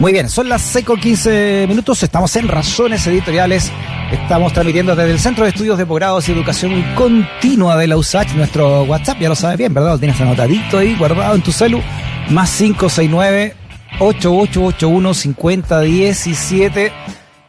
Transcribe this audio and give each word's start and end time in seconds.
Muy 0.00 0.12
bien, 0.12 0.30
son 0.30 0.48
las 0.48 0.62
6 0.62 0.86
con 0.86 0.98
15 0.98 1.66
minutos, 1.68 2.02
estamos 2.02 2.34
en 2.36 2.48
Razones 2.48 3.06
Editoriales, 3.06 3.70
estamos 4.10 4.50
transmitiendo 4.54 4.96
desde 4.96 5.12
el 5.12 5.20
Centro 5.20 5.44
de 5.44 5.50
Estudios 5.50 5.76
de 5.76 5.84
Posgrados 5.84 6.26
y 6.26 6.32
Educación 6.32 6.82
Continua 6.94 7.76
de 7.76 7.86
la 7.86 7.98
USACH, 7.98 8.32
nuestro 8.32 8.84
WhatsApp, 8.84 9.20
ya 9.20 9.28
lo 9.28 9.34
sabes 9.34 9.58
bien, 9.58 9.74
¿verdad? 9.74 9.90
Lo 9.90 9.98
tienes 9.98 10.18
anotadito 10.18 10.78
ahí, 10.78 10.96
guardado 10.96 11.34
en 11.34 11.42
tu 11.42 11.52
celu, 11.52 11.82
más 12.30 12.50
569 12.56 13.54
8881 13.98 15.14
5017 15.14 16.92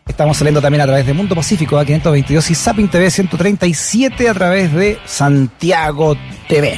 Estamos 0.06 0.36
saliendo 0.36 0.62
también 0.62 0.82
a 0.82 0.86
través 0.86 1.06
de 1.06 1.14
Mundo 1.14 1.36
Pacífico 1.36 1.80
a 1.80 1.86
522 1.86 2.52
y 2.52 2.56
Zapping 2.56 2.90
TV 2.90 3.10
137 3.10 4.28
a 4.28 4.34
través 4.34 4.74
de 4.74 5.00
Santiago 5.06 6.18
TV. 6.50 6.78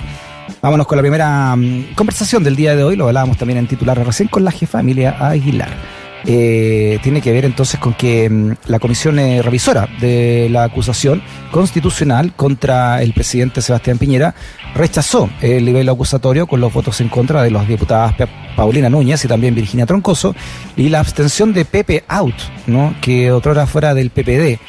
Vámonos 0.62 0.88
con 0.88 0.98
la 0.98 1.02
primera 1.02 1.55
mm, 1.55 1.94
conversación 1.96 2.43
del 2.43 2.55
día 2.55 2.75
de 2.75 2.84
hoy, 2.84 2.96
lo 2.96 3.07
hablábamos 3.07 3.38
también 3.38 3.60
en 3.60 3.68
titular 3.68 3.98
recién 4.05 4.30
con 4.30 4.43
la 4.43 4.52
jefa 4.52 4.80
Emilia 4.80 5.18
Aguilar. 5.20 5.70
Eh, 6.25 7.00
tiene 7.04 7.20
que 7.20 7.34
ver 7.34 7.43
entonces 7.43 7.79
con 7.79 7.93
que 7.93 8.29
mm, 8.29 8.54
la 8.68 8.79
comisión 8.79 9.20
eh, 9.20 9.42
revisora 9.42 9.89
de 10.00 10.48
la 10.50 10.64
acusación 10.64 11.21
constitucional 11.51 12.34
contra 12.34 13.01
el 13.01 13.11
presidente 13.14 13.61
Sebastián 13.61 13.98
Piñera 13.98 14.34
rechazó 14.74 15.29
el 15.42 15.65
nivel 15.65 15.89
acusatorio 15.89 16.48
con 16.48 16.62
los 16.62 16.71
votos 16.71 17.01
en 17.01 17.10
contra 17.10 17.43
de 17.43 17.51
las 17.51 17.68
diputadas 17.68 18.15
Paulina 18.56 18.89
Núñez 18.89 19.25
y 19.25 19.28
también 19.28 19.54
Virginia 19.54 19.86
Troncoso 19.86 20.34
y 20.78 20.89
la 20.89 21.01
abstención 21.01 21.51
de 21.54 21.65
Pepe 21.65 22.06
Out, 22.07 22.36
¿no? 22.68 22.96
que 23.01 23.32
otrora 23.32 23.68
fuera 23.68 23.93
del 23.93 24.10
PPD 24.10 24.60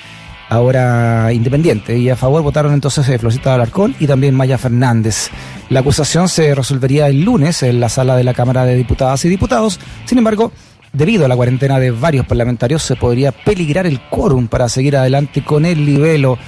ahora 0.48 1.32
independiente. 1.32 1.96
Y 1.98 2.10
a 2.10 2.16
favor 2.16 2.42
votaron 2.42 2.72
entonces 2.72 3.08
eh, 3.08 3.18
Florcita 3.18 3.54
Alarcón 3.54 3.94
y 3.98 4.06
también 4.06 4.34
Maya 4.34 4.58
Fernández. 4.58 5.30
La 5.70 5.80
acusación 5.80 6.28
se 6.28 6.54
resolvería 6.54 7.08
el 7.08 7.22
lunes 7.22 7.62
en 7.62 7.80
la 7.80 7.88
sala 7.88 8.16
de 8.16 8.24
la 8.24 8.34
Cámara 8.34 8.64
de 8.64 8.76
Diputadas 8.76 9.24
y 9.24 9.28
Diputados. 9.28 9.80
Sin 10.04 10.18
embargo, 10.18 10.52
debido 10.92 11.24
a 11.24 11.28
la 11.28 11.36
cuarentena 11.36 11.78
de 11.78 11.90
varios 11.90 12.26
parlamentarios, 12.26 12.82
se 12.82 12.96
podría 12.96 13.32
peligrar 13.32 13.86
el 13.86 14.00
quórum 14.08 14.48
para 14.48 14.68
seguir 14.68 14.96
adelante 14.96 15.44
con 15.44 15.64
el 15.64 15.84
libelo. 15.84 16.38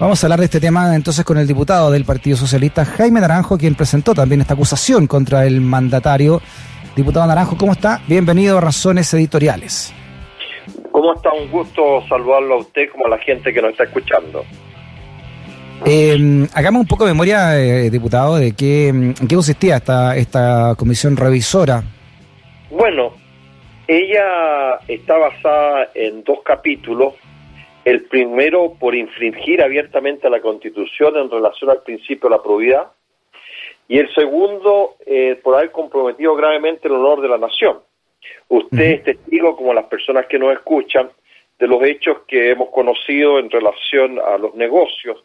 Vamos 0.00 0.22
a 0.22 0.26
hablar 0.26 0.38
de 0.38 0.44
este 0.44 0.60
tema 0.60 0.94
entonces 0.94 1.24
con 1.24 1.38
el 1.38 1.46
diputado 1.46 1.90
del 1.90 2.04
Partido 2.04 2.36
Socialista, 2.36 2.84
Jaime 2.84 3.20
Naranjo, 3.20 3.58
quien 3.58 3.74
presentó 3.74 4.14
también 4.14 4.40
esta 4.40 4.54
acusación 4.54 5.08
contra 5.08 5.44
el 5.44 5.60
mandatario. 5.60 6.40
Diputado 6.94 7.26
Naranjo, 7.26 7.56
¿cómo 7.56 7.72
está? 7.72 8.00
Bienvenido 8.06 8.58
a 8.58 8.60
Razones 8.60 9.12
Editoriales. 9.12 9.92
¿Cómo 11.08 11.16
está? 11.16 11.32
Un 11.32 11.50
gusto 11.50 12.02
saludarlo 12.06 12.56
a 12.56 12.58
usted 12.58 12.90
como 12.90 13.06
a 13.06 13.08
la 13.08 13.16
gente 13.16 13.50
que 13.50 13.62
nos 13.62 13.70
está 13.70 13.84
escuchando. 13.84 14.44
Eh, 15.86 16.46
hagamos 16.52 16.82
un 16.82 16.86
poco 16.86 17.06
de 17.06 17.12
memoria, 17.12 17.58
eh, 17.58 17.88
diputado, 17.88 18.36
de 18.36 18.54
qué, 18.54 18.88
en 18.88 19.14
qué 19.14 19.34
consistía 19.34 19.76
esta, 19.76 20.14
esta 20.18 20.74
comisión 20.76 21.16
revisora. 21.16 21.82
Bueno, 22.68 23.14
ella 23.86 24.80
está 24.86 25.16
basada 25.16 25.88
en 25.94 26.24
dos 26.24 26.40
capítulos. 26.44 27.14
El 27.86 28.02
primero 28.04 28.74
por 28.78 28.94
infringir 28.94 29.62
abiertamente 29.62 30.28
la 30.28 30.42
Constitución 30.42 31.16
en 31.16 31.30
relación 31.30 31.70
al 31.70 31.80
principio 31.84 32.28
de 32.28 32.36
la 32.36 32.42
probidad 32.42 32.88
y 33.88 33.98
el 33.98 34.14
segundo 34.14 34.96
eh, 35.06 35.40
por 35.42 35.54
haber 35.54 35.72
comprometido 35.72 36.34
gravemente 36.36 36.86
el 36.86 36.92
honor 36.96 37.22
de 37.22 37.28
la 37.28 37.38
nación. 37.38 37.78
Usted 38.48 38.82
es 38.82 39.04
testigo, 39.04 39.56
como 39.56 39.74
las 39.74 39.84
personas 39.84 40.26
que 40.26 40.38
nos 40.38 40.52
escuchan, 40.52 41.10
de 41.58 41.66
los 41.66 41.82
hechos 41.82 42.18
que 42.26 42.50
hemos 42.50 42.70
conocido 42.70 43.38
en 43.38 43.50
relación 43.50 44.18
a 44.20 44.38
los 44.38 44.54
negocios 44.54 45.24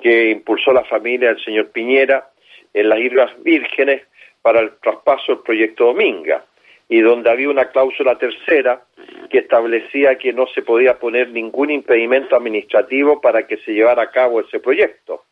que 0.00 0.30
impulsó 0.30 0.72
la 0.72 0.84
familia 0.84 1.28
del 1.28 1.44
señor 1.44 1.70
Piñera 1.70 2.30
en 2.74 2.88
las 2.88 2.98
Islas 2.98 3.30
Vírgenes 3.42 4.02
para 4.42 4.60
el 4.60 4.72
traspaso 4.82 5.32
del 5.32 5.42
proyecto 5.42 5.86
Dominga 5.86 6.44
y 6.88 7.00
donde 7.00 7.30
había 7.30 7.48
una 7.48 7.66
cláusula 7.66 8.18
tercera 8.18 8.82
que 9.30 9.38
establecía 9.38 10.16
que 10.18 10.32
no 10.32 10.46
se 10.48 10.62
podía 10.62 10.98
poner 10.98 11.30
ningún 11.30 11.70
impedimento 11.70 12.34
administrativo 12.34 13.20
para 13.20 13.46
que 13.46 13.58
se 13.58 13.72
llevara 13.72 14.02
a 14.02 14.10
cabo 14.10 14.40
ese 14.40 14.58
proyecto, 14.58 15.24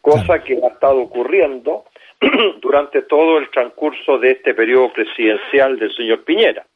cosa 0.00 0.44
que 0.44 0.54
ha 0.62 0.68
estado 0.68 1.00
ocurriendo 1.00 1.84
durante 2.60 3.02
todo 3.02 3.38
el 3.38 3.50
transcurso 3.50 4.18
de 4.18 4.32
este 4.32 4.54
periodo 4.54 4.92
presidencial 4.92 5.78
del 5.78 5.94
señor 5.94 6.24
Piñera. 6.24 6.66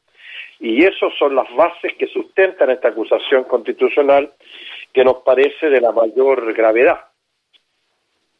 Y 0.59 0.83
esas 0.83 1.13
son 1.19 1.35
las 1.35 1.53
bases 1.55 1.93
que 1.97 2.07
sustentan 2.07 2.69
esta 2.69 2.89
acusación 2.89 3.43
constitucional 3.43 4.31
que 4.93 5.03
nos 5.03 5.17
parece 5.17 5.69
de 5.69 5.81
la 5.81 5.91
mayor 5.91 6.53
gravedad. 6.53 6.99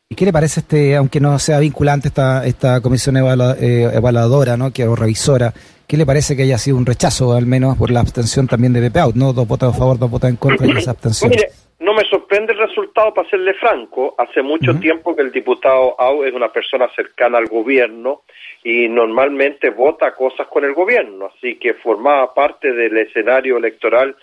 ¿Y 0.08 0.16
qué 0.16 0.26
le 0.26 0.32
parece 0.32 0.60
este, 0.60 0.96
aunque 0.96 1.20
no 1.20 1.40
sea 1.40 1.60
vinculante 1.60 2.10
esta, 2.10 2.46
esta 2.46 2.80
comisión 2.80 3.18
eh, 3.18 3.90
evaluadora, 3.92 4.56
¿no? 4.56 4.72
que, 4.72 4.86
o 4.88 4.96
revisora, 4.96 5.52
qué 5.88 5.98
le 5.98 6.06
parece 6.06 6.36
que 6.36 6.44
haya 6.44 6.60
sido 6.60 6.78
un 6.78 6.86
rechazo, 6.86 7.34
al 7.34 7.48
menos 7.48 7.76
por 7.76 7.90
la 7.90 8.02
abstención 8.02 8.48
también 8.48 8.72
de 8.72 8.88
BPAUT, 8.88 9.16
¿no? 9.16 9.34
Dos 9.34 9.48
votos 9.48 9.74
a 9.74 9.78
favor, 9.78 9.98
dos 9.98 10.12
votos 10.12 10.30
en 10.30 10.36
contra 10.36 10.68
y 10.68 10.78
esa 10.78 10.92
abstención. 10.92 11.32
Mire, 11.32 11.48
no 11.80 11.96
me 11.96 12.04
sorprende 12.04 12.54
el 12.54 12.60
resultado, 12.60 13.16
para 13.16 13.28
serle 13.32 13.56
franco. 13.56 14.14
Hace 14.20 14.44
mucho 14.44 14.76
tiempo 14.80 15.16
que 15.16 15.24
el 15.24 15.32
diputado 15.32 16.00
Au 16.00 16.24
es 16.24 16.34
una 16.36 16.50
persona 16.50 16.88
cercana 16.96 17.40
al 17.40 17.48
gobierno 17.48 18.22
y 18.64 18.88
normalmente 18.88 19.72
vota 19.72 20.14
cosas 20.14 20.46
con 20.48 20.66
el 20.66 20.76
gobierno, 20.76 21.32
así 21.36 21.56
que 21.56 21.74
formaba 21.74 22.32
parte 22.32 22.72
del 22.74 22.96
escenario 22.98 23.58
electoral 23.58 24.16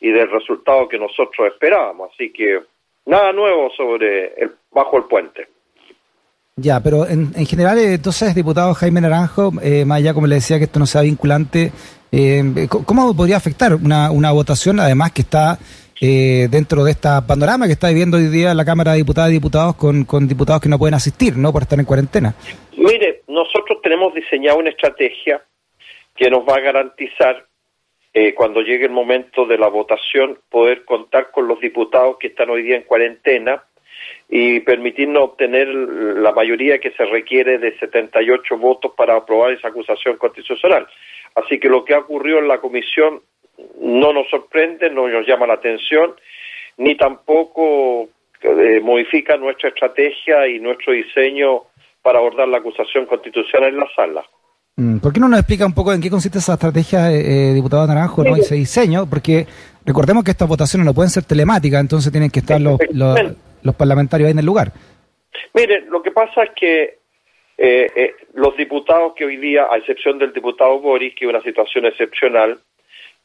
y 0.00 0.10
del 0.10 0.28
resultado 0.30 0.88
que 0.88 0.98
nosotros 0.98 1.46
esperábamos. 1.52 2.10
Así 2.12 2.32
que 2.32 2.58
nada 3.08 3.32
nuevo 3.32 3.70
sobre 3.76 4.34
el 4.34 4.52
bajo 4.70 4.98
el 4.98 5.04
puente. 5.04 5.48
Ya, 6.56 6.80
pero 6.80 7.06
en, 7.06 7.32
en 7.36 7.46
general, 7.46 7.78
eh, 7.78 7.94
entonces, 7.94 8.34
diputado 8.34 8.74
Jaime 8.74 9.00
Naranjo, 9.00 9.52
eh, 9.62 9.84
más 9.84 9.98
allá 9.98 10.12
como 10.12 10.26
le 10.26 10.36
decía 10.36 10.58
que 10.58 10.64
esto 10.64 10.78
no 10.78 10.86
sea 10.86 11.02
vinculante, 11.02 11.72
eh, 12.10 12.66
¿cómo 12.68 13.14
podría 13.16 13.36
afectar 13.36 13.74
una, 13.74 14.10
una 14.10 14.32
votación, 14.32 14.80
además 14.80 15.12
que 15.12 15.22
está 15.22 15.58
eh, 16.00 16.46
dentro 16.50 16.84
de 16.84 16.92
esta 16.92 17.26
panorama 17.26 17.66
que 17.66 17.72
está 17.72 17.88
viviendo 17.88 18.16
hoy 18.16 18.28
día 18.28 18.54
la 18.54 18.64
Cámara 18.64 18.92
de 18.92 18.98
Diputadas 18.98 19.30
y 19.30 19.34
Diputados 19.34 19.74
con, 19.74 20.04
con 20.04 20.28
diputados 20.28 20.62
que 20.62 20.68
no 20.68 20.78
pueden 20.78 20.94
asistir, 20.94 21.36
¿no? 21.36 21.52
Por 21.52 21.62
estar 21.62 21.78
en 21.78 21.86
cuarentena. 21.86 22.34
Mire, 22.76 23.22
nosotros 23.26 23.78
tenemos 23.82 24.14
diseñado 24.14 24.58
una 24.58 24.70
estrategia 24.70 25.42
que 26.14 26.30
nos 26.30 26.40
va 26.40 26.54
a 26.56 26.60
garantizar 26.60 27.47
eh, 28.20 28.34
cuando 28.34 28.62
llegue 28.62 28.86
el 28.86 28.90
momento 28.90 29.46
de 29.46 29.56
la 29.56 29.68
votación, 29.68 30.40
poder 30.50 30.84
contar 30.84 31.30
con 31.30 31.46
los 31.46 31.60
diputados 31.60 32.16
que 32.18 32.26
están 32.26 32.50
hoy 32.50 32.62
día 32.64 32.74
en 32.74 32.82
cuarentena 32.82 33.62
y 34.28 34.58
permitirnos 34.58 35.22
obtener 35.22 35.68
la 35.68 36.32
mayoría 36.32 36.80
que 36.80 36.90
se 36.90 37.04
requiere 37.04 37.58
de 37.58 37.78
78 37.78 38.58
votos 38.58 38.92
para 38.96 39.14
aprobar 39.14 39.52
esa 39.52 39.68
acusación 39.68 40.16
constitucional. 40.16 40.88
Así 41.36 41.60
que 41.60 41.68
lo 41.68 41.84
que 41.84 41.94
ha 41.94 42.00
ocurrido 42.00 42.40
en 42.40 42.48
la 42.48 42.58
comisión 42.58 43.22
no 43.80 44.12
nos 44.12 44.28
sorprende, 44.30 44.90
no 44.90 45.06
nos 45.06 45.24
llama 45.24 45.46
la 45.46 45.54
atención, 45.54 46.16
ni 46.76 46.96
tampoco 46.96 48.08
eh, 48.42 48.80
modifica 48.80 49.36
nuestra 49.36 49.68
estrategia 49.68 50.48
y 50.48 50.58
nuestro 50.58 50.92
diseño 50.92 51.66
para 52.02 52.18
abordar 52.18 52.48
la 52.48 52.58
acusación 52.58 53.06
constitucional 53.06 53.68
en 53.68 53.78
la 53.78 53.88
sala. 53.94 54.24
Mm, 54.78 55.00
¿Por 55.00 55.12
qué 55.12 55.18
no 55.18 55.28
nos 55.28 55.40
explica 55.40 55.66
un 55.66 55.74
poco 55.74 55.92
en 55.92 56.00
qué 56.00 56.08
consiste 56.08 56.38
esa 56.38 56.54
estrategia, 56.54 57.10
eh, 57.10 57.50
eh 57.50 57.52
diputado 57.52 57.84
Naranjo, 57.84 58.22
¿no? 58.22 58.36
ese 58.36 58.54
diseño? 58.54 59.10
Porque 59.10 59.44
recordemos 59.84 60.22
que 60.22 60.30
estas 60.30 60.46
votaciones 60.46 60.86
no 60.86 60.94
pueden 60.94 61.10
ser 61.10 61.24
telemáticas, 61.24 61.80
entonces 61.80 62.12
tienen 62.12 62.30
que 62.30 62.38
estar 62.38 62.60
los, 62.60 62.78
los, 62.92 63.74
parlamentarios 63.74 64.28
ahí 64.28 64.32
en 64.32 64.38
el 64.38 64.46
lugar. 64.46 64.70
Mire, 65.52 65.80
lo 65.90 66.00
que 66.00 66.12
pasa 66.12 66.44
es 66.44 66.50
que 66.54 66.98
eh, 67.58 67.86
eh, 67.96 68.14
los 68.34 68.56
diputados 68.56 69.14
que 69.16 69.24
hoy 69.24 69.36
día, 69.38 69.66
a 69.68 69.78
excepción 69.78 70.16
del 70.16 70.32
diputado 70.32 70.78
Boris, 70.78 71.12
que 71.16 71.24
es 71.24 71.28
una 71.28 71.42
situación 71.42 71.86
excepcional, 71.86 72.56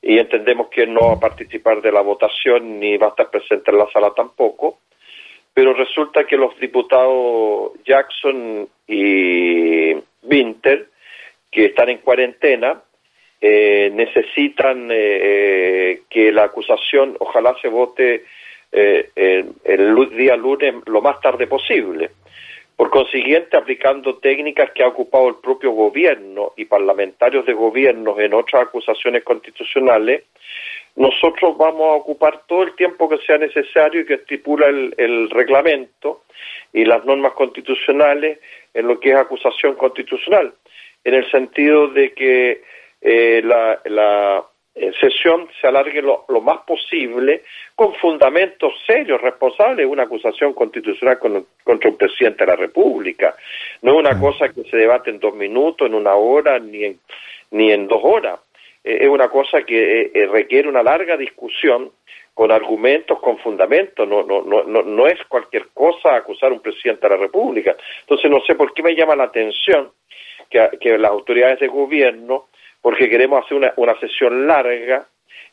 y 0.02 0.18
entendemos 0.18 0.70
que 0.70 0.88
no 0.88 1.02
va 1.02 1.14
a 1.14 1.20
participar 1.20 1.84
de 1.84 1.92
la 1.92 2.02
votación 2.02 2.80
ni 2.80 2.98
va 2.98 3.08
a 3.08 3.10
estar 3.12 3.30
presente 3.30 3.70
en 3.70 3.78
la 3.78 3.88
sala 3.94 4.12
tampoco, 4.16 4.80
pero 5.54 5.76
resulta 5.76 6.26
que 6.26 6.36
los 6.36 6.60
diputados 6.60 7.74
Jackson 7.86 8.68
y 8.88 9.94
Winter 10.24 10.88
que 11.54 11.66
están 11.66 11.90
en 11.90 12.00
cuarentena, 12.00 12.82
eh, 13.40 13.92
necesitan 13.94 14.90
eh, 14.92 14.96
eh, 14.96 16.02
que 16.10 16.32
la 16.32 16.46
acusación 16.46 17.16
ojalá 17.20 17.56
se 17.62 17.68
vote 17.68 18.24
el, 18.72 20.10
día 20.18 20.36
lunes 20.36 20.76
lo 20.88 21.02
más 21.02 21.22
tarde 21.22 21.46
posible. 21.46 22.10
Por 22.76 22.90
consiguiente, 22.90 23.56
aplicando 23.56 24.18
técnicas 24.18 24.72
que 24.72 24.82
ha 24.82 24.88
ocupado 24.88 25.30
el 25.30 25.36
propio 25.36 25.72
gobierno 25.72 26.54
y 26.58 26.66
parlamentarios 26.66 27.46
de 27.46 27.54
gobierno 27.54 28.20
en 28.20 28.34
otras 28.34 28.64
acusaciones 28.64 29.24
constitucionales, 29.24 30.24
nosotros 30.96 31.56
vamos 31.56 31.94
a 31.94 31.98
ocupar 31.98 32.42
todo 32.48 32.64
el 32.64 32.76
tiempo 32.76 33.08
que 33.08 33.20
sea 33.20 33.38
necesario 33.38 34.02
y 34.02 34.06
que 34.06 34.16
estipula 34.16 34.68
el 34.68 35.30
reglamento 35.30 36.24
y 36.72 36.86
las 36.86 37.06
normas 37.06 37.34
constitucionales 37.34 38.40
en 38.74 38.88
lo 38.88 39.00
que 39.00 39.12
es 39.12 39.16
acusación 39.16 39.76
constitucional 39.76 40.54
en 41.04 41.14
el 41.14 41.30
sentido 41.32 41.88
de 41.88 42.14
que 42.14 42.64
eh, 43.02 43.42
la, 43.44 43.80
la 43.86 44.44
eh, 44.76 44.92
sesión 45.00 45.48
se 45.62 45.68
alargue 45.68 46.02
lo, 46.02 46.26
más 46.42 46.62
posible 46.66 47.44
con 47.76 47.94
fundamentos 47.96 48.74
serios, 48.88 49.22
responsables, 49.22 49.86
una 49.86 50.04
acusación 50.04 50.54
constitucional 50.54 51.20
contra 51.20 51.92
un 51.92 51.98
presidente 51.98 52.44
de 52.44 52.52
la 52.52 52.56
República. 52.56 53.36
No 53.84 53.94
es 53.94 54.00
una 54.00 54.20
cosa 54.20 54.50
que 54.50 54.64
se 54.64 54.78
debate 54.78 55.12
en 55.12 55.20
dos 55.20 55.36
minutos, 55.36 55.88
en 55.88 55.94
una 55.94 56.16
hora, 56.16 56.58
ni 56.58 56.86
en, 56.86 57.00
ni 57.52 57.72
en 57.72 57.88
dos 57.88 58.02
horas. 58.04 58.40
eh, 58.84 58.98
es 59.02 59.08
una 59.08 59.28
cosa 59.30 59.62
que 59.62 60.12
eh, 60.12 60.26
requiere 60.26 60.68
una 60.68 60.82
larga 60.82 61.18
discusión 61.18 61.92
con 62.34 62.52
argumentos, 62.52 63.20
con 63.20 63.38
fundamentos, 63.38 64.08
no, 64.08 64.24
no, 64.24 64.42
no, 64.42 64.64
no, 64.64 65.08
es 65.08 65.24
cualquier 65.28 65.68
cosa 65.72 66.16
acusar 66.16 66.50
a 66.50 66.54
un 66.54 66.62
presidente 66.62 67.08
de 67.08 67.16
la 67.16 67.22
República. 67.22 67.76
Entonces 68.00 68.32
no 68.32 68.42
sé 68.42 68.56
por 68.56 68.74
qué 68.74 68.82
me 68.82 68.96
llama 68.96 69.16
la 69.16 69.26
atención 69.26 69.92
que, 70.50 70.70
que 70.80 70.98
las 70.98 71.12
autoridades 71.12 71.60
de 71.60 71.68
gobierno, 71.68 72.46
porque 72.82 73.10
queremos 73.10 73.46
hacer 73.46 73.58
una, 73.58 73.74
una 73.78 74.00
sesión 74.00 74.48
larga, 74.48 75.06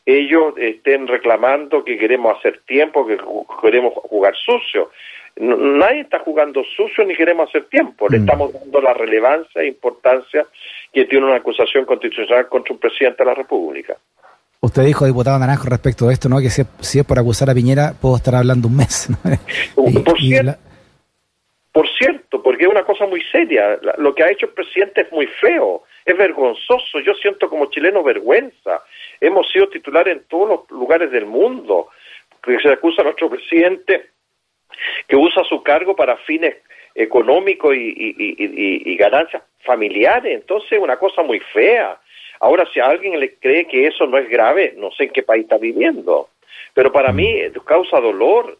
ellos 0.05 0.53
estén 0.57 1.07
reclamando 1.07 1.83
que 1.83 1.97
queremos 1.97 2.37
hacer 2.37 2.61
tiempo, 2.65 3.05
que 3.05 3.17
queremos 3.61 3.93
jugar 3.93 4.33
sucio. 4.35 4.91
nadie 5.37 6.01
está 6.01 6.19
jugando 6.19 6.63
sucio 6.75 7.05
ni 7.05 7.15
queremos 7.15 7.49
hacer 7.49 7.65
tiempo. 7.65 8.07
Le 8.09 8.19
mm. 8.19 8.21
estamos 8.21 8.53
dando 8.53 8.81
la 8.81 8.93
relevancia 8.93 9.61
e 9.61 9.67
importancia 9.67 10.45
que 10.91 11.05
tiene 11.05 11.25
una 11.25 11.37
acusación 11.37 11.85
constitucional 11.85 12.47
contra 12.47 12.73
un 12.73 12.79
presidente 12.79 13.23
de 13.23 13.29
la 13.29 13.35
República. 13.35 13.95
Usted 14.63 14.83
dijo, 14.83 15.05
diputado 15.05 15.39
Naranjo, 15.39 15.67
respecto 15.69 16.07
de 16.07 16.13
esto, 16.13 16.29
¿no? 16.29 16.39
Que 16.39 16.51
si, 16.51 16.61
es 16.99 17.05
por 17.05 17.17
acusar 17.17 17.49
a 17.49 17.53
Piñera, 17.53 17.93
puedo 17.99 18.15
estar 18.15 18.35
hablando 18.35 18.67
un 18.67 18.77
mes. 18.77 19.09
por, 19.75 20.19
cierto, 20.19 20.59
por 21.71 21.87
cierto, 21.97 22.10
porque 22.51 22.65
es 22.65 22.69
una 22.69 22.83
cosa 22.83 23.05
muy 23.05 23.21
seria. 23.31 23.79
Lo 23.97 24.13
que 24.13 24.23
ha 24.23 24.29
hecho 24.29 24.47
el 24.47 24.51
presidente 24.51 25.03
es 25.03 25.11
muy 25.13 25.25
feo, 25.25 25.83
es 26.03 26.17
vergonzoso. 26.17 26.99
Yo 26.99 27.13
siento 27.13 27.49
como 27.49 27.67
chileno 27.67 28.03
vergüenza. 28.03 28.83
Hemos 29.21 29.49
sido 29.49 29.69
titulares 29.69 30.17
en 30.17 30.23
todos 30.27 30.49
los 30.49 30.71
lugares 30.71 31.09
del 31.11 31.25
mundo. 31.25 31.87
Que 32.43 32.59
se 32.59 32.67
acusa 32.67 33.03
a 33.03 33.05
nuestro 33.05 33.29
presidente 33.29 34.07
que 35.07 35.15
usa 35.15 35.45
su 35.45 35.63
cargo 35.63 35.95
para 35.95 36.17
fines 36.17 36.57
económicos 36.93 37.73
y, 37.73 37.95
y, 38.17 38.91
y 38.91 38.97
ganancias 38.97 39.43
familiares. 39.63 40.33
Entonces, 40.35 40.73
es 40.73 40.79
una 40.79 40.97
cosa 40.97 41.23
muy 41.23 41.39
fea. 41.39 42.01
Ahora, 42.41 42.67
si 42.73 42.81
a 42.81 42.87
alguien 42.87 43.17
le 43.17 43.35
cree 43.35 43.65
que 43.65 43.87
eso 43.87 44.05
no 44.07 44.17
es 44.17 44.27
grave, 44.27 44.73
no 44.75 44.91
sé 44.91 45.05
en 45.05 45.11
qué 45.11 45.23
país 45.23 45.43
está 45.43 45.57
viviendo. 45.57 46.27
Pero 46.73 46.91
para 46.91 47.13
mí 47.13 47.33
causa 47.65 48.01
dolor 48.01 48.57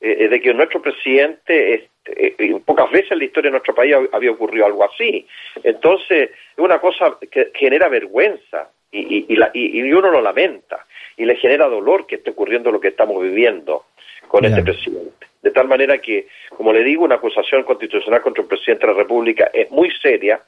eh, 0.00 0.16
eh, 0.20 0.28
de 0.28 0.40
que 0.40 0.52
nuestro 0.52 0.82
presidente, 0.82 1.90
este, 2.04 2.60
pocas 2.64 2.90
veces 2.90 3.12
en 3.12 3.18
la 3.18 3.24
historia 3.24 3.48
de 3.48 3.52
nuestro 3.52 3.74
país 3.74 3.94
había 4.12 4.30
ocurrido 4.30 4.66
algo 4.66 4.84
así. 4.84 5.26
Entonces, 5.62 6.30
es 6.30 6.58
una 6.58 6.78
cosa 6.78 7.16
que 7.30 7.50
genera 7.54 7.88
vergüenza 7.88 8.70
y, 8.90 9.26
y, 9.28 9.92
uno 9.92 10.10
lo 10.10 10.20
lamenta 10.20 10.86
y 11.16 11.24
le 11.24 11.36
genera 11.36 11.66
dolor 11.66 12.06
que 12.06 12.16
esté 12.16 12.30
ocurriendo 12.30 12.70
lo 12.70 12.80
que 12.80 12.88
estamos 12.88 13.22
viviendo 13.22 13.86
con 14.28 14.44
este 14.44 14.62
presidente. 14.62 15.26
De 15.42 15.50
tal 15.50 15.68
manera 15.68 15.98
que, 15.98 16.28
como 16.50 16.72
le 16.72 16.84
digo, 16.84 17.04
una 17.04 17.16
acusación 17.16 17.64
constitucional 17.64 18.22
contra 18.22 18.42
el 18.42 18.48
presidente 18.48 18.86
de 18.86 18.92
la 18.92 18.98
República 18.98 19.50
es 19.52 19.70
muy 19.70 19.90
seria, 20.00 20.40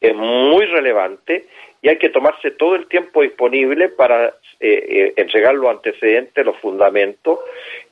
es 0.00 0.14
muy 0.14 0.66
relevante 0.66 1.46
y 1.82 1.88
hay 1.88 1.98
que 1.98 2.10
tomarse 2.10 2.50
todo 2.52 2.76
el 2.76 2.86
tiempo 2.86 3.22
disponible 3.22 3.88
para 3.88 4.26
eh, 4.26 4.32
eh, 4.60 5.12
entregar 5.16 5.54
los 5.54 5.70
antecedentes, 5.70 6.44
los 6.44 6.58
fundamentos, 6.58 7.38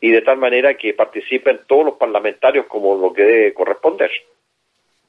y 0.01 0.11
de 0.11 0.23
tal 0.23 0.37
manera 0.37 0.75
que 0.75 0.93
participen 0.93 1.61
todos 1.67 1.87
los 1.87 1.95
parlamentarios 1.95 2.67
como 2.67 2.97
lo 2.97 3.13
que 3.13 3.23
debe 3.23 3.55
corresponder. 3.55 4.11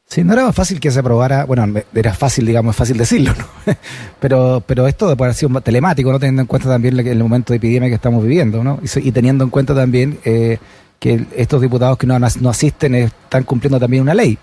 Sí, 0.06 0.24
no 0.24 0.34
era 0.34 0.46
más 0.46 0.56
fácil 0.56 0.80
que 0.80 0.90
se 0.90 1.02
aprobara, 1.02 1.46
bueno, 1.46 1.66
era 1.94 2.14
fácil, 2.14 2.46
digamos, 2.46 2.74
es 2.74 2.78
fácil 2.78 2.98
decirlo, 2.98 3.32
¿no? 3.38 3.74
pero, 4.22 4.64
pero 4.66 4.88
esto 4.88 5.08
de 5.08 5.16
poder 5.16 5.30
haber 5.30 5.36
sido 5.36 5.62
telemático, 5.62 6.12
¿no? 6.12 6.18
Teniendo 6.18 6.42
en 6.42 6.48
cuenta 6.48 6.70
también 6.70 6.98
el 7.00 7.20
momento 7.20 7.54
de 7.54 7.58
epidemia 7.58 7.90
que 7.90 7.96
estamos 7.96 8.24
viviendo, 8.24 8.64
¿no? 8.64 8.80
Y, 8.82 9.12
teniendo 9.12 9.44
en 9.44 9.50
cuenta 9.52 9.76
también 9.76 10.18
eh, 10.26 10.58
que 11.00 11.20
estos 11.36 11.62
diputados 11.62 11.98
que 11.98 12.08
no, 12.08 12.18
no 12.18 12.50
asisten 12.50 12.96
están 12.96 13.44
cumpliendo 13.44 13.80
también 13.80 14.02
una 14.02 14.16
ley. 14.16 14.38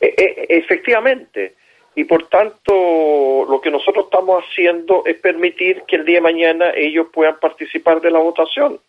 efectivamente, 0.00 1.54
y 2.00 2.04
por 2.04 2.28
tanto 2.28 3.44
lo 3.46 3.60
que 3.60 3.70
nosotros 3.70 4.06
estamos 4.06 4.42
haciendo 4.42 5.02
es 5.04 5.20
permitir 5.20 5.82
que 5.86 5.96
el 5.96 6.06
día 6.06 6.14
de 6.14 6.22
mañana 6.22 6.72
ellos 6.74 7.08
puedan 7.12 7.38
participar 7.38 8.00
de 8.00 8.10
la 8.10 8.18
votación. 8.18 8.80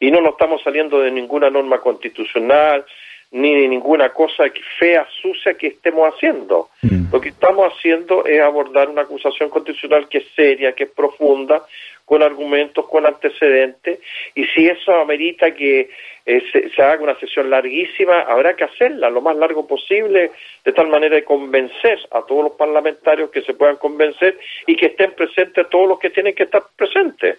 Y 0.00 0.10
no 0.10 0.22
nos 0.22 0.32
estamos 0.32 0.62
saliendo 0.62 0.98
de 1.00 1.10
ninguna 1.10 1.50
norma 1.50 1.82
constitucional 1.82 2.86
ni 3.30 3.54
de 3.60 3.68
ninguna 3.68 4.10
cosa 4.10 4.44
fea, 4.78 5.06
sucia 5.20 5.54
que 5.54 5.68
estemos 5.68 6.12
haciendo. 6.12 6.68
Mm. 6.82 7.12
Lo 7.12 7.20
que 7.20 7.30
estamos 7.30 7.72
haciendo 7.72 8.24
es 8.24 8.40
abordar 8.40 8.88
una 8.88 9.02
acusación 9.02 9.50
constitucional 9.50 10.08
que 10.08 10.18
es 10.18 10.26
seria, 10.36 10.72
que 10.72 10.84
es 10.84 10.90
profunda, 10.90 11.64
con 12.04 12.22
argumentos, 12.22 12.86
con 12.88 13.06
antecedentes, 13.06 13.98
y 14.34 14.44
si 14.46 14.66
eso 14.66 14.94
amerita 14.94 15.54
que 15.54 15.88
eh, 16.26 16.42
se, 16.52 16.82
haga 16.82 17.02
una 17.02 17.18
sesión 17.18 17.48
larguísima, 17.50 18.20
habrá 18.20 18.54
que 18.54 18.64
hacerla 18.64 19.10
lo 19.10 19.20
más 19.20 19.36
largo 19.36 19.66
posible, 19.66 20.30
de 20.64 20.72
tal 20.72 20.88
manera 20.88 21.16
de 21.16 21.24
convencer 21.24 21.98
a 22.10 22.22
todos 22.22 22.44
los 22.44 22.52
parlamentarios 22.52 23.30
que 23.30 23.42
se 23.42 23.54
puedan 23.54 23.76
convencer 23.76 24.38
y 24.66 24.76
que 24.76 24.86
estén 24.86 25.12
presentes 25.12 25.68
todos 25.70 25.88
los 25.88 25.98
que 25.98 26.10
tienen 26.10 26.34
que 26.34 26.44
estar 26.44 26.62
presentes. 26.76 27.38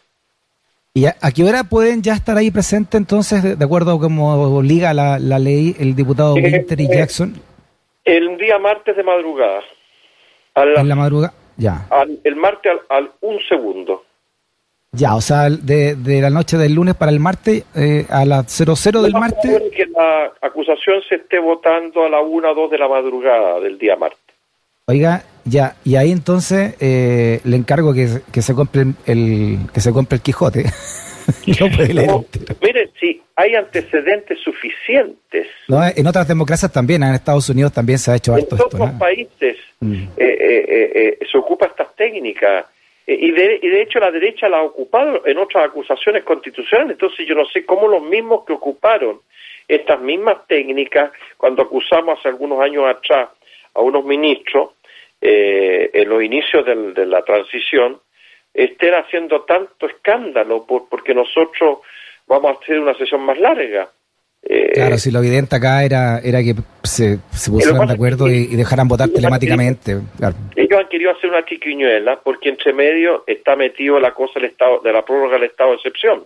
¿Y 0.98 1.08
a, 1.08 1.14
qué 1.36 1.44
hora 1.44 1.66
pueden 1.66 2.02
ya 2.02 2.14
estar 2.14 2.38
ahí 2.38 2.52
presentes 2.52 2.98
entonces, 2.98 3.60
de, 3.60 3.66
acuerdo 3.66 3.96
a 3.96 4.00
cómo 4.00 4.34
obliga 4.58 4.94
la, 4.94 5.20
ley, 5.20 5.76
el 5.78 5.94
diputado 5.94 6.38
eh, 6.38 6.42
Winter 6.42 6.80
y 6.80 6.86
eh, 6.86 6.90
Jackson? 6.90 7.34
El 8.06 8.38
día 8.38 8.58
martes 8.60 8.96
de 8.96 9.04
madrugada. 9.04 9.60
¿En 10.56 10.88
la 10.88 10.96
madrugada? 10.96 11.34
Ya. 11.58 11.86
el 12.24 12.36
martes 12.38 12.72
al 12.88 13.12
un 13.20 13.38
segundo. 13.50 14.06
Ya, 14.94 15.16
o 15.16 15.20
sea, 15.20 15.50
de, 15.50 15.96
de 15.96 16.22
la 16.22 16.30
noche 16.30 16.56
del 16.56 16.74
lunes 16.74 16.96
para 16.96 17.12
el 17.12 17.20
martes 17.20 17.66
eh, 17.76 18.06
a 18.10 18.24
las 18.24 18.50
00 18.50 19.02
del 19.02 19.12
martes. 19.16 19.64
que 19.76 19.88
la 19.88 20.32
acusación 20.42 21.02
se 21.10 21.16
esté 21.16 21.40
votando 21.40 22.06
a 22.06 22.10
la 22.10 22.22
1 22.22 22.52
o 22.52 22.56
2 22.56 22.72
de 22.72 22.78
la 22.78 22.88
madrugada 22.88 23.60
del 23.60 23.78
día 23.78 23.98
martes. 23.98 24.22
Oiga, 24.86 25.26
ya, 25.46 25.76
y 25.84 25.96
ahí 25.96 26.12
entonces 26.12 26.76
eh, 26.80 27.40
le 27.44 27.56
encargo 27.56 27.94
que, 27.94 28.22
que, 28.32 28.42
se 28.42 28.54
compre 28.54 28.86
el 29.06 29.60
que 29.74 29.80
se 29.80 29.92
compre 29.92 30.18
el 30.18 30.22
Quijote. 30.22 30.66
no 31.60 31.70
puede 31.76 31.94
leer 31.94 32.10
mire, 32.62 32.90
si 33.00 33.22
hay 33.36 33.56
antecedentes 33.56 34.40
suficientes. 34.40 35.48
No, 35.68 35.80
en 35.84 36.08
otras 36.08 36.28
democracias 36.28 36.72
también, 36.72 37.04
en 37.04 37.14
Estados 37.14 37.50
Unidos 37.50 37.74
también 37.74 38.00
se 38.00 38.12
ha 38.12 38.16
hecho 38.16 38.34
harto 38.34 38.56
esto. 38.56 38.78
En 38.78 38.84
otros 38.84 39.00
países 39.00 39.58
mm. 39.80 40.04
eh, 40.18 41.18
eh, 41.20 41.20
se 41.32 41.38
ocupa 41.38 41.68
estas 41.68 41.96
técnicas 41.96 42.66
eh, 43.08 43.18
y 43.20 43.32
de, 43.32 43.60
y 43.62 43.68
de 43.70 43.82
hecho 43.82 44.00
la 44.00 44.12
derecha 44.12 44.50
la 44.50 44.58
ha 44.58 44.64
ocupado 44.64 45.26
en 45.26 45.38
otras 45.38 45.66
acusaciones 45.66 46.24
constitucionales, 46.24 46.94
entonces 46.94 47.28
yo 47.28 47.36
no 47.36 47.46
sé 47.46 47.66
cómo 47.66 47.88
los 47.88 48.04
mismos 48.04 48.46
que 48.46 48.54
ocuparon 48.54 49.20
estas 49.68 50.00
mismas 50.02 50.48
técnicas 50.48 51.12
cuando 51.38 51.64
acusamos 51.64 52.20
hace 52.20 52.30
algunos 52.30 52.60
años 52.62 52.86
atrás 52.86 53.30
a 53.74 53.82
unos 53.82 54.06
ministros 54.06 54.70
eh, 55.22 55.90
en 55.94 56.10
los 56.10 56.24
inicios 56.24 56.66
de 56.66 57.06
la 57.06 57.24
transición 57.24 58.00
estén 58.54 58.94
haciendo 58.94 59.42
tanto 59.42 59.88
escándalo 59.88 60.66
por, 60.66 60.88
porque 60.90 61.14
nosotros 61.14 61.80
vamos 62.28 62.52
a 62.52 62.60
hacer 62.60 62.80
una 62.80 62.94
sesión 62.96 63.22
más 63.22 63.38
larga. 63.38 63.90
Eh, 64.48 64.74
claro, 64.74 64.98
si 64.98 65.10
lo 65.10 65.20
evidente 65.20 65.56
acá 65.56 65.84
era, 65.84 66.20
era 66.20 66.44
que 66.44 66.54
se, 66.84 67.18
se 67.32 67.50
pusieran 67.50 67.88
de 67.88 67.94
acuerdo 67.94 68.30
y, 68.30 68.56
dejaran 68.56 68.88
votar 68.88 69.10
telemáticamente. 69.10 69.98
Ellos 70.56 70.80
han 70.80 70.88
querido 70.88 71.12
hacer 71.12 71.32
una 71.32 71.44
chiquiñuela 71.44 72.22
porque 72.24 72.50
entre 72.50 72.72
medio 72.72 73.24
está 73.26 73.56
metido 73.56 74.00
la 74.00 74.14
cosa 74.14 74.40
del 74.40 74.52
estado, 74.52 74.82
de 74.82 74.94
la 74.94 75.04
prórroga 75.04 75.34
del 75.34 75.50
estado 75.50 75.72
de 75.72 75.76
excepción. 75.78 76.26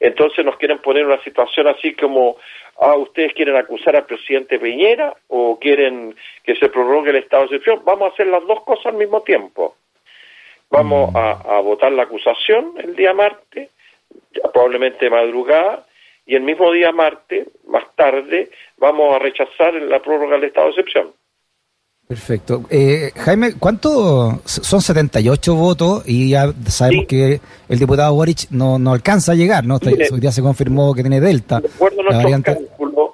Entonces 0.00 0.44
nos 0.44 0.56
quieren 0.56 0.78
poner 0.78 1.06
una 1.06 1.22
situación 1.22 1.66
así 1.68 1.94
como, 1.94 2.36
ah, 2.78 2.96
ustedes 2.96 3.32
quieren 3.34 3.56
acusar 3.56 3.96
al 3.96 4.06
presidente 4.06 4.58
Piñera 4.58 5.14
o 5.28 5.58
quieren 5.58 6.14
que 6.42 6.56
se 6.56 6.68
prorrogue 6.68 7.10
el 7.10 7.16
estado 7.16 7.42
de 7.42 7.56
excepción. 7.56 7.82
Vamos 7.84 8.10
a 8.10 8.14
hacer 8.14 8.26
las 8.26 8.46
dos 8.46 8.62
cosas 8.64 8.86
al 8.86 8.94
mismo 8.94 9.22
tiempo. 9.22 9.76
Vamos 10.70 11.12
mm. 11.12 11.16
a, 11.16 11.30
a 11.30 11.60
votar 11.60 11.92
la 11.92 12.04
acusación 12.04 12.74
el 12.78 12.96
día 12.96 13.14
martes, 13.14 13.70
probablemente 14.52 15.08
madrugada, 15.10 15.86
y 16.26 16.36
el 16.36 16.42
mismo 16.42 16.72
día 16.72 16.90
martes, 16.90 17.48
más 17.66 17.84
tarde, 17.96 18.50
vamos 18.78 19.14
a 19.14 19.18
rechazar 19.18 19.74
la 19.74 20.00
prórroga 20.00 20.36
del 20.36 20.44
estado 20.44 20.66
de 20.66 20.72
excepción. 20.72 21.12
Perfecto. 22.06 22.64
Eh, 22.70 23.12
Jaime, 23.16 23.54
¿cuánto? 23.58 24.40
Son 24.44 24.80
78 24.80 25.54
votos 25.54 26.04
y 26.06 26.30
ya 26.30 26.52
sabemos 26.66 27.06
que 27.06 27.40
el 27.68 27.78
diputado 27.78 28.14
Boric 28.14 28.50
no, 28.50 28.78
no 28.78 28.92
alcanza 28.92 29.32
a 29.32 29.34
llegar, 29.34 29.64
¿no? 29.64 29.76
Hoy 29.76 30.20
día 30.20 30.30
se 30.30 30.42
confirmó 30.42 30.94
que 30.94 31.02
tiene 31.02 31.20
Delta. 31.20 31.60
De 31.60 31.68
acuerdo 31.68 32.02
a 32.02 32.04
nuestros 32.04 32.42
cálculos, 32.42 33.10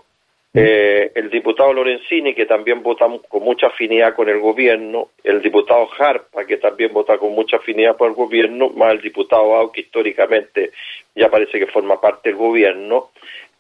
eh, 0.53 1.13
el 1.15 1.31
diputado 1.31 1.73
Lorenzini, 1.73 2.35
que 2.35 2.45
también 2.45 2.83
vota 2.83 3.07
con 3.29 3.45
mucha 3.45 3.69
afinidad 3.69 4.17
con 4.17 4.29
el 4.29 4.41
gobierno, 4.41 5.11
el 5.23 5.41
diputado 5.41 5.87
Jarpa, 5.87 6.45
que 6.45 6.57
también 6.57 6.93
vota 6.93 7.19
con 7.19 7.33
mucha 7.33 7.59
afinidad 7.59 7.97
por 7.97 8.09
el 8.09 8.15
gobierno, 8.15 8.71
más 8.71 8.93
el 8.93 9.01
diputado 9.01 9.55
Au, 9.55 9.71
que 9.71 9.83
históricamente 9.83 10.73
ya 11.15 11.29
parece 11.29 11.61
que 11.61 11.69
forma 11.69 12.01
parte 12.01 12.31
del 12.31 12.39
gobierno, 12.39 13.11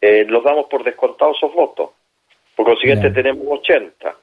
eh, 0.00 0.24
los 0.26 0.42
damos 0.42 0.66
por 0.66 0.82
descontados 0.82 1.36
esos 1.36 1.54
votos. 1.54 1.90
Por 2.56 2.66
consiguiente, 2.66 3.10
tenemos 3.10 3.46
80, 3.48 4.16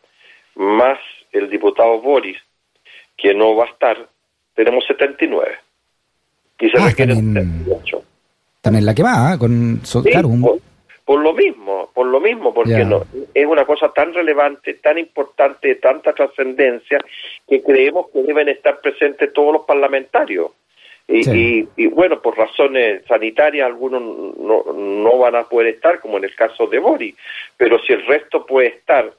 más 0.57 0.99
el 1.31 1.49
diputado 1.49 2.01
Boris, 2.01 2.37
que 3.15 3.33
no 3.33 3.55
va 3.55 3.65
a 3.65 3.69
estar, 3.69 4.09
tenemos 4.55 4.85
79. 4.85 5.57
Y 6.59 6.69
se 6.69 6.77
ah, 6.77 6.87
requieren 6.87 7.33
también, 7.33 7.65
También 8.61 8.85
la 8.85 8.95
que 8.95 9.03
va, 9.03 9.33
¿eh? 9.33 9.37
con, 9.37 9.81
sí, 9.83 9.99
por 11.07 11.21
lo 11.21 11.31
mismo, 11.31 11.89
por 11.93 12.05
lo 12.07 12.19
mismo, 12.19 12.53
porque 12.53 12.83
no 12.83 13.05
es 13.33 13.45
una 13.45 13.63
cosa 13.63 13.93
tan 13.93 14.13
relevante, 14.13 14.73
tan 14.73 14.97
importante, 14.97 15.69
de 15.69 15.75
tanta 15.75 16.11
trascendencia, 16.11 16.99
que 17.47 17.63
creemos 17.63 18.07
que 18.11 18.23
deben 18.23 18.49
estar 18.49 18.81
presentes 18.81 19.31
todos 19.31 19.53
los 19.53 19.65
parlamentarios. 19.65 20.51
Y, 21.07 21.65
y, 21.77 21.87
bueno, 21.87 22.21
por 22.21 22.37
razones 22.37 23.05
sanitarias 23.07 23.65
algunos 23.65 24.01
no, 24.01 24.73
no 24.73 25.17
van 25.17 25.37
a 25.37 25.43
poder 25.43 25.75
estar, 25.75 26.01
como 26.01 26.17
en 26.17 26.25
el 26.25 26.35
caso 26.35 26.67
de 26.67 26.79
Boris, 26.79 27.15
pero 27.55 27.79
si 27.79 27.93
el 27.93 28.05
resto 28.05 28.45
puede 28.45 28.67
estar, 28.67 29.09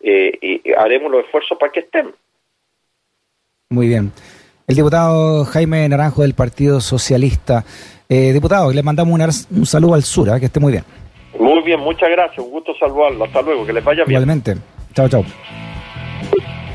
eh, 0.00 0.38
y 0.40 0.72
haremos 0.72 1.10
los 1.10 1.24
esfuerzos 1.24 1.58
para 1.58 1.72
que 1.72 1.80
estén. 1.80 2.12
Muy 3.70 3.88
bien. 3.88 4.12
El 4.66 4.76
diputado 4.76 5.44
Jaime 5.44 5.88
Naranjo 5.88 6.22
del 6.22 6.34
Partido 6.34 6.80
Socialista. 6.80 7.64
Eh, 8.08 8.32
diputado, 8.32 8.72
le 8.72 8.82
mandamos 8.82 9.48
un, 9.50 9.66
saludo 9.66 9.94
al 9.94 10.02
sur, 10.02 10.28
¿eh? 10.28 10.40
que 10.40 10.46
esté 10.46 10.60
muy 10.60 10.72
bien. 10.72 10.84
Muy 11.38 11.62
bien, 11.62 11.80
muchas 11.80 12.08
gracias, 12.10 12.38
un 12.38 12.50
gusto 12.50 12.74
saludarlo. 12.78 13.24
Hasta 13.24 13.42
luego, 13.42 13.66
que 13.66 13.72
les 13.72 13.84
vaya 13.84 14.04
bien. 14.04 14.12
Igualmente. 14.22 14.56
Chao, 14.94 15.08
chao. 15.08 15.24